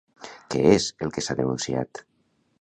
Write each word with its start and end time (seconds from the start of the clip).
Què 0.53 0.63
és 0.69 0.87
el 1.07 1.13
que 1.17 1.25
s'ha 1.27 1.37
denunciat? 1.41 2.03